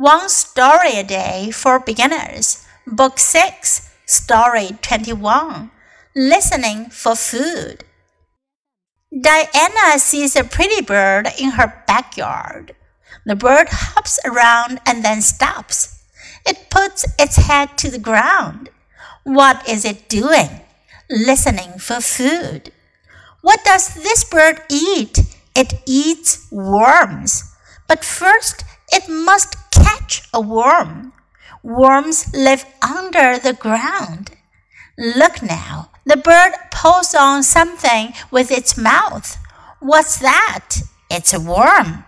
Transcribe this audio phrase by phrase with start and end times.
[0.00, 5.70] One Story a Day for Beginners, Book 6, Story 21
[6.16, 7.84] Listening for Food.
[9.12, 12.74] Diana sees a pretty bird in her backyard.
[13.26, 16.02] The bird hops around and then stops.
[16.46, 18.70] It puts its head to the ground.
[19.24, 20.62] What is it doing?
[21.10, 22.72] Listening for food.
[23.42, 25.18] What does this bird eat?
[25.54, 27.54] It eats worms.
[27.86, 29.59] But first, it must
[30.09, 31.11] catch a worm.
[31.63, 34.31] Worms live under the ground.
[34.97, 39.37] Look now, the bird pulls on something with its mouth.
[39.79, 40.81] What's that?
[41.09, 42.03] It's a worm.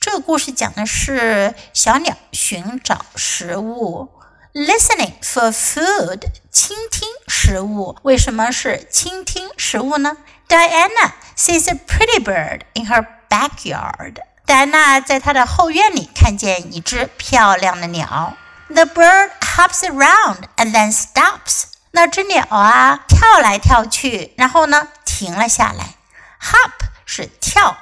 [0.00, 4.10] 这个故事讲的是小鸟寻找食物，
[4.54, 7.96] listening for food，倾听食物。
[8.02, 10.16] 为什么是倾听食物呢？
[10.48, 14.20] Diana sees a pretty bird in her backyard.
[14.46, 18.34] 戴安娜在她的后院里看见一只漂亮的鸟。
[18.68, 21.64] The bird hops around and then stops。
[21.90, 25.94] 那只鸟啊，跳来跳去，然后呢，停了下来。
[26.40, 26.72] Hop
[27.06, 27.78] 是跳，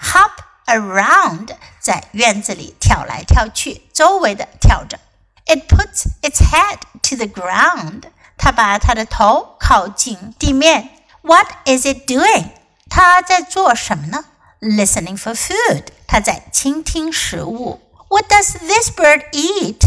[0.00, 0.32] hop
[0.66, 4.98] around 在院子里跳来跳去，周围的跳着。
[5.46, 8.04] It puts its head to the ground。
[8.38, 10.88] 它把它的头靠近地面。
[11.20, 12.46] What is it doing？
[12.88, 14.24] 它在做什么呢？
[14.60, 15.84] Listening for food。
[16.15, 17.81] 它在倾听食物。
[18.07, 19.81] What does this bird eat？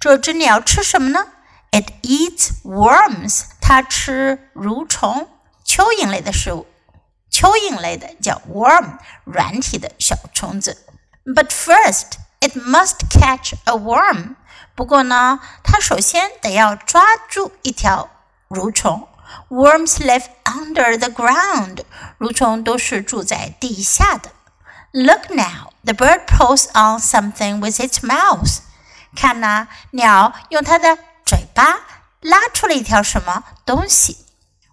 [0.00, 1.26] 这只鸟吃什么呢
[1.70, 3.42] ？It eats worms。
[3.60, 5.28] 它吃蠕虫、
[5.66, 6.66] 蚯蚓类的食物。
[7.30, 10.86] 蚯蚓类的叫 worm，软体的小虫子。
[11.26, 14.36] But first, it must catch a worm。
[14.74, 18.08] 不过呢，它首先得要抓住一条
[18.48, 19.06] 蠕虫。
[19.50, 21.80] Worms live under the ground。
[22.18, 24.30] 蠕虫都是住在地下的。
[24.95, 28.59] Look now, the bird pulls on something with its mouth.
[29.15, 31.79] 看呐，鸟用它的嘴巴
[32.21, 34.25] 拉出了一条什么东西。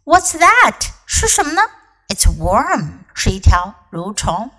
[0.05, 0.89] What's that？
[1.07, 1.63] 是什么呢？
[2.09, 4.51] It's a worm，是一条蠕虫。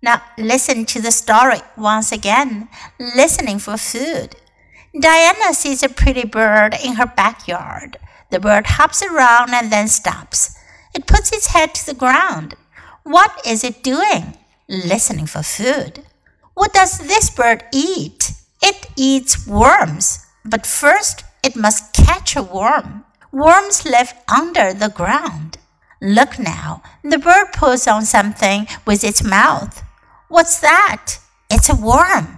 [0.00, 4.30] Now listen to the story once again, listening for food.
[4.92, 7.98] Diana sees a pretty bird in her backyard.
[8.30, 10.56] The bird hops around and then stops.
[10.92, 12.56] It puts its head to the ground.
[13.04, 14.36] What is it doing?
[14.67, 16.03] Listening for food.
[16.53, 18.31] What does this bird eat?
[18.61, 23.05] It eats worms, but first it must catch a worm.
[23.31, 25.57] Worms live under the ground.
[26.01, 29.83] Look now, the bird pulls on something with its mouth.
[30.27, 31.19] What's that?
[31.49, 32.36] It's a worm.